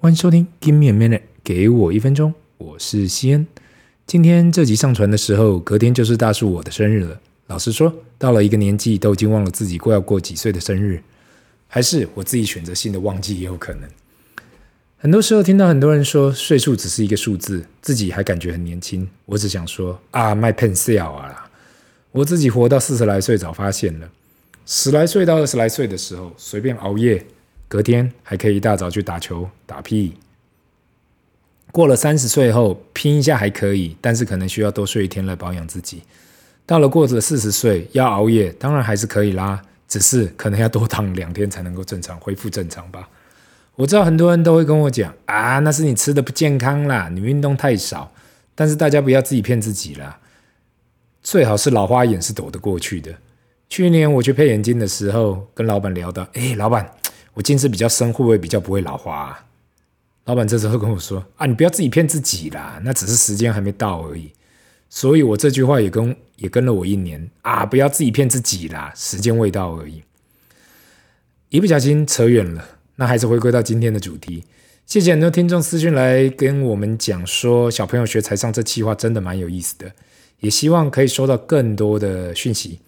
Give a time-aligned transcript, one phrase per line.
[0.00, 3.44] 欢迎收听 Give me a minute，给我一分钟，我是西恩。
[4.06, 7.20] 今天这集上传的时候，隔天就是大树我的生日了。
[7.48, 11.02] 老实说，到了一个年纪，都已经忘了自己过要过几岁的生日，
[11.66, 13.90] 还是我自己选择性的忘记也有可能。
[14.98, 19.08] 很多时候听到很多人说岁数只是一个数字，自己还感觉很年轻。
[19.26, 21.50] 我只想说啊，卖骗笑啊！
[22.12, 24.08] 我自己活到四十来岁，早发现了，
[24.64, 27.26] 十来岁到二十来岁的时候，随便熬夜。
[27.68, 30.14] 隔天还可以一大早去打球打屁，
[31.70, 36.02] 过了三十岁后拼一下还可以，但是可能需要多睡一天来保养自己。
[36.64, 43.08] 到了过着四十岁要熬夜，当然还是可以啦，只是可能要多躺两天才能够正常恢复正常吧。
[43.74, 48.10] 我知道很多人都会跟我讲啊，那是你吃的不健康啦，你运动太少。
[48.54, 50.18] 但是大家不要自己骗自己啦，
[51.22, 53.14] 最好是老花眼是躲得过去的。
[53.68, 56.90] 去年我去配眼镜的时候，跟老板聊到，哎，老板。
[57.38, 59.46] 我近视比较深，会不会比较不会老花啊？
[60.24, 64.32] 老板这时候跟我说：“啊，你不要自己骗自己啦，那只是时间还没到而已。”
[64.90, 70.02] 所以，我这句话也跟也跟了我一年啊，不要自己骗自己啦，时间未到而已。
[71.50, 74.42] 一不小心扯远了，那还是回归到今天的主题。
[74.84, 79.92] 谢谢很多听众私讯来跟我们讲说，小朋友学财商这计划真的蛮有意思的，
[80.40, 82.80] 也希望可以收到更多的讯息。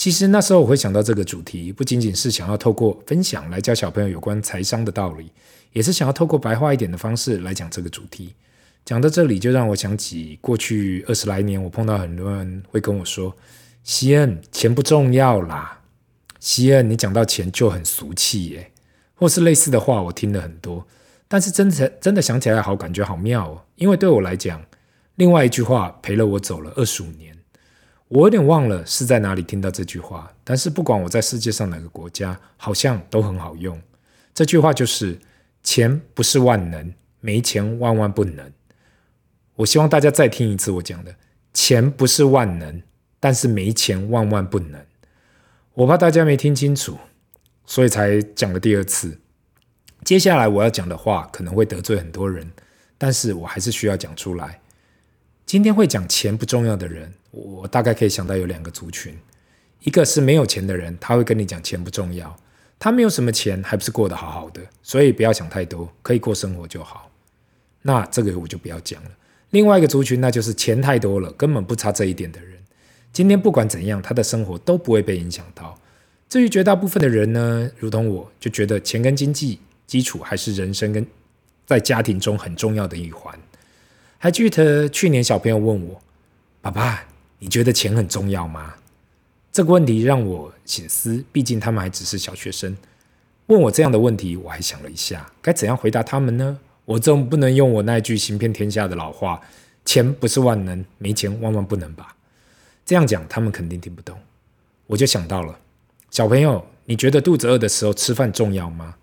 [0.00, 5.30] 其实那时候我会想到这个主题，不仅仅是想要透过分享来教小朋友有关财商的道理，
[5.74, 8.34] 也是想要透过白话一点的方式来讲这个主题。
[8.82, 13.36] 讲到这里，就让我想起过去二十来年，我碰到很多人会跟我说
[13.84, 15.82] ：“西恩，钱不重要啦，
[16.38, 18.72] 西恩，你讲到钱就很俗气耶。”
[19.16, 20.86] 或是类似的话，我听了很多。
[21.28, 24.64] 但是真的真的想起来，好感觉好妙哦，因为对我来讲，
[25.16, 27.36] 另外一句话陪了我走了二十五年。
[28.10, 33.80] 我有点忘了是在哪里听到这句话，但是不管我在世界上哪个国家，好像都很好用。
[34.34, 35.16] 这句话就是：
[35.62, 38.52] 钱不是万能，没钱万万不能。
[39.54, 41.14] 我希望大家再听一次我讲的：
[41.54, 42.82] 钱不是万能，
[43.20, 44.84] 但是没钱万万不能。
[45.74, 46.98] 我怕大家没听清楚，
[47.64, 49.20] 所以才讲了第二次。
[50.02, 52.50] 接下来我要讲的话可能会得罪很多人，
[52.98, 54.60] 但是我还是需要讲出来。
[55.50, 59.18] 今天会讲钱不重要的人，我大概可以想到有两个族群，
[59.80, 62.36] 一个是没有钱的人，他会跟你讲钱不重要，
[62.78, 67.10] 他没有什么钱，还不是过得好好的，所以不要想太多，可以过生活就好。
[67.82, 69.10] 那这个我就不要讲了。
[69.50, 72.56] 另外一个族群，那就是钱太多了，根本不差这一点的人，
[73.12, 75.76] 今天不管怎样，他的生活都不会被影响到。
[76.28, 81.04] 至于绝大部分的人呢，如同我就觉得钱跟经济基础还是人生跟
[81.66, 83.36] 在家庭中很重要的一环。
[84.22, 85.98] 还记得去年小朋友问我
[86.60, 87.04] ：“爸爸，
[87.38, 88.74] 你觉得钱很重要吗？”
[89.50, 92.76] 这个问题让我省思，毕竟他们还只是小学生。
[93.46, 96.58] 问我这样的问题，我还想了一下，该怎样回答他们呢？
[96.84, 99.40] 我总不能用我那句行遍天下的老话
[99.86, 102.14] ：“钱不是万能，没钱万万不能吧？”
[102.84, 104.18] 这样讲，他们肯定听不懂。
[104.86, 105.58] 我就想到了，
[106.10, 108.96] 小朋友，你觉得肚子饿的时候吃饭重要吗？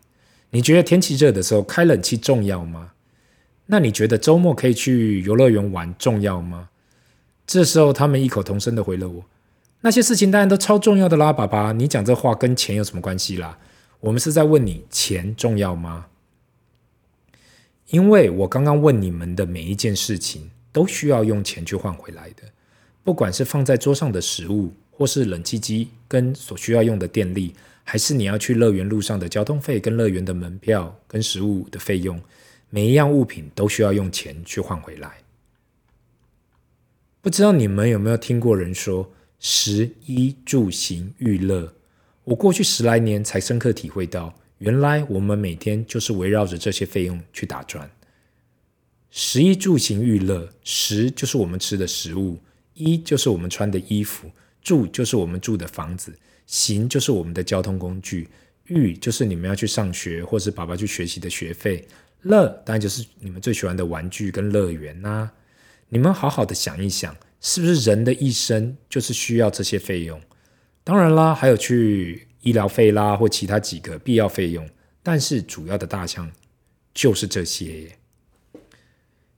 [0.51, 2.91] 你觉得天气热的时候开冷气重要吗？
[3.67, 6.69] 那你觉得周末可以去游乐园玩重要吗？
[7.45, 9.25] 这时候他们异口同声的回了我
[9.81, 13.57] ：“那些事情当然都超重要的啦，爸爸，你讲这话跟钱有什么关系啦？
[13.99, 16.07] 我们是在问你钱重要吗？
[17.87, 22.43] 因为我刚刚问你们的每一件事情都需要用钱去换回来的，
[23.03, 32.17] 不管是放在桌上的食物，或是冷气机跟所需要用的电力，还是你要去乐园路上的交通费跟乐园的门票跟食物的费用。”
[32.69, 35.17] 每一样物品都需要用钱去换回来。
[37.21, 41.73] 不知道你们有没有听过人说“食衣住行娱乐”？
[42.25, 47.89] 我过去十来年才深刻体会到，原来我们每天就是围绕着这些费用去打转。
[49.09, 52.39] 食衣住行娱乐，食就是我们吃的食物，
[52.73, 54.29] 衣就是我们穿的衣服，
[54.61, 56.13] 住就是我们住的房子，
[56.45, 58.27] 行就是我们的交通工具，
[58.65, 61.87] 育就是你们要去上学或是爸爸去学习的学费。
[62.27, 65.31] 乐当然就是你们最喜欢的玩具跟乐园呐。
[65.89, 70.19] 你们好好的想一想，是不是人的一生就是需要这些费用？
[70.83, 74.69] 当然啦，还有去医疗费啦，或其他几个必要费用。
[75.01, 76.29] 但是主要的大项
[76.93, 77.97] 就是这些。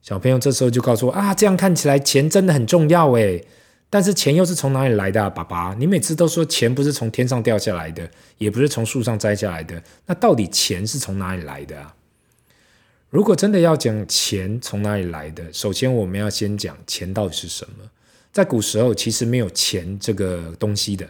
[0.01, 3.45] 小朋友这时候就告诉我啊，这样看起来钱真的很重要诶。
[3.91, 5.75] 但是钱又是从哪里来的啊，爸爸？
[5.75, 9.81] 你每次都说钱不是从天上掉下来的，也不是从树上摘下来的。
[10.07, 11.95] 那到底钱是从哪里来的啊？
[13.09, 17.89] 如果真的要讲钱从哪里来的，首先我们要先讲钱到底是什么。
[18.31, 21.09] 在古时候，其实没有钱这个东西的。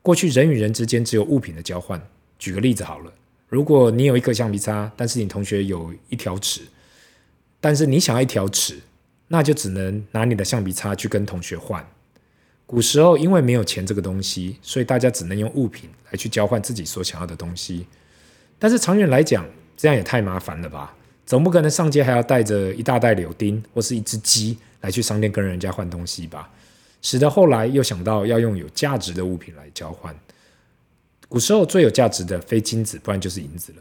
[0.00, 2.00] 过去人与人之间只有物品的交换。
[2.38, 3.12] 举个例子好了，
[3.48, 6.62] 如果你有一颗橡皮擦，但是你同学有一条尺，
[7.60, 8.78] 但是你想要一条尺，
[9.26, 11.84] 那就只能拿你的橡皮擦去跟同学换。
[12.64, 17.86] 古时候因为没有钱这个东西，所以大家只能用物品来去交换自己所想要的东西。
[18.56, 19.44] 但是长远来讲，
[19.76, 20.94] 这样也太麻烦了吧？
[21.30, 26.50] 总不可能上街还要带着一大袋柳丁或是一只鸡来去商店跟人家换东西吧？
[27.02, 30.12] 使得后来又想到要用有价值的物品来交换。
[31.28, 33.78] 古时候最有价值的非金子，不然就是银子了。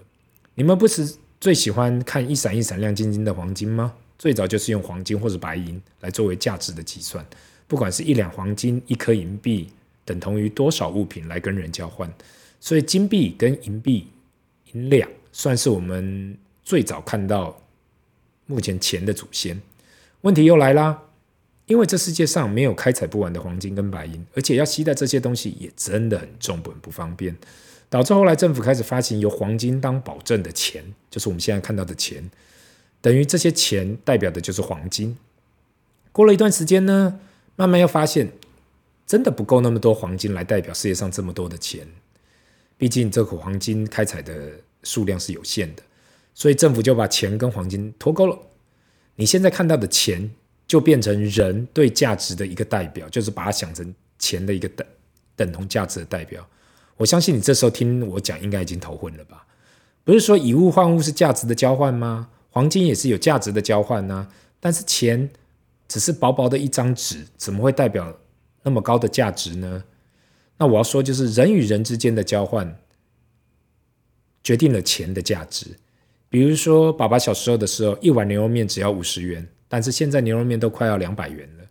[0.53, 3.95] 你们不是最喜欢看一闪一闪亮晶晶的黄金吗？
[4.19, 7.25] 最早就是用黄金或者白银来作为价值的计算。
[7.67, 9.69] 不管是一两黄金、一颗银币，
[10.05, 12.07] 等同于多少物品来跟人交换，
[12.59, 14.05] 所以金币跟银币、
[14.73, 16.37] 银两算是我们
[16.69, 17.59] 最早看到
[18.45, 19.59] 目前钱的祖先。
[20.21, 21.01] 问题又来啦，
[21.65, 27.35] 因为这世界上没有开采不完的黄金跟白银，而且要携带这些东西也真的很重本不方便，
[27.89, 32.29] 导致后来政府开始发行由黄金当保证的钱，就是我们现在看到的钱，
[33.01, 35.17] 等于这些钱代表的就是黄金。
[36.11, 37.19] 过了一段时间呢，
[37.55, 38.31] 慢慢又发现，
[39.07, 41.87] 真的不够那么多黄金来代表世界上这么多的钱。
[42.77, 44.51] 毕竟这口黄金开采的
[44.83, 45.81] 数量是有限的，
[46.39, 48.39] 所以政府就把钱跟黄金脱钩了。
[49.15, 50.31] 你现在看到的钱，
[50.65, 54.87] 就变成人对价值的一个代表，就是把它想成钱的一个等
[55.35, 56.47] 等同价值的代表。
[56.95, 59.45] 我相信你这时候听我讲，应该已经头昏了吧？
[60.05, 62.29] 不是说以物换物是价值的交换吗？
[62.51, 64.29] 黄金也是有价值的交换呢，
[64.61, 65.29] 但是钱。
[65.91, 68.15] 只是薄薄的一张纸，怎么会代表
[68.61, 69.83] 那么高的价值呢？
[70.57, 72.77] 那我要说，就是人与人之间的交换，
[74.43, 75.79] 决定了钱的价值。
[76.29, 81.65] 比如说，爸爸小时候的时候，一碗牛肉面只要五十元，但是现在牛肉面都快要两百元了。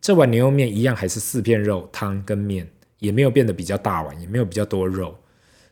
[0.00, 2.68] 这碗牛肉面一样还是四片肉、汤跟面，
[2.98, 5.16] 也没有变得比较大碗，也没有比较多肉，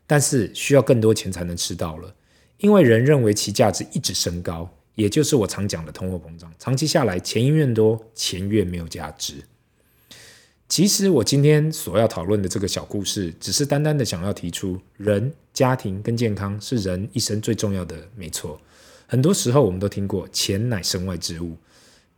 [0.07, 2.15] 但是需要更多钱才能吃到了，
[2.59, 4.71] 因为人认为其价值一直升高。
[4.97, 9.35] 也就是我常讲的通货膨胀，长期下来，钱越多，钱越没有价值。
[10.71, 18.59] 其实我今天所要讨论的这个小故事，只是单单的想要提出，人、家庭跟健康是人一生最重要的，没错。
[19.09, 21.57] 很多时候我们都听过“钱乃身外之物”，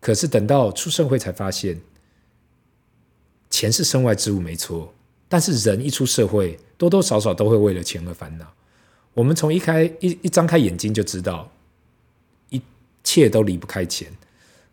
[0.01, 1.81] 可是等到出社会才发现，
[3.49, 4.93] 钱是身外之物，没错。
[5.31, 8.53] 但是人一出社会，多多少少都会为了钱而烦恼。
[9.15, 11.51] 我们从一开一一张开眼睛就知道。
[12.51, 12.61] 一
[13.03, 14.13] 切都离不开钱。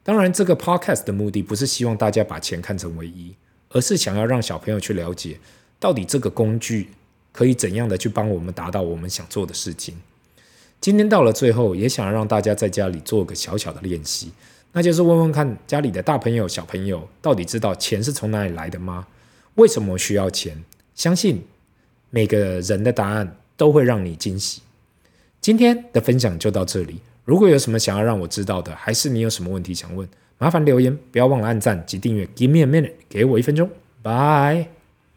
[0.04, 3.34] 当然，这个 podcast 的目的不是希望大家把钱看成唯一，
[3.70, 5.40] 而是想要让小朋友去了解，
[5.80, 6.90] 到底这个工具
[7.32, 9.96] 可以怎样的去帮我们达到我们想做的事情。
[10.82, 14.32] 今天到了最后，也想要让大家在家里做个小小的练习，
[14.72, 19.08] 那就是问问看家里的大朋友、小朋友，到底知道钱是从哪里来的吗？
[19.56, 20.64] 为什么需要钱？
[20.96, 21.44] 相信
[22.10, 24.62] 每个人的答案都会让你惊喜。
[25.42, 27.00] 今天的分享就到这里。
[27.26, 30.08] 如果有什么想要让我知道的，还是你有什么问题想问，
[30.40, 32.26] 麻烦留言，不要忘了按赞及订阅。
[32.36, 33.70] Give me a minute，给我一分钟
[34.02, 34.79] ，Bye。